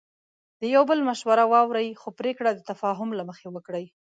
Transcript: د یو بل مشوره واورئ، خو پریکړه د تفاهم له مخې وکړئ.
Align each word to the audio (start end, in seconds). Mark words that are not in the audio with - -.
د 0.61 0.63
یو 0.73 0.83
بل 0.89 0.99
مشوره 1.09 1.45
واورئ، 1.51 1.87
خو 2.01 2.09
پریکړه 2.19 2.51
د 2.53 2.59
تفاهم 2.71 3.09
له 3.17 3.23
مخې 3.29 3.47
وکړئ. 3.51 3.85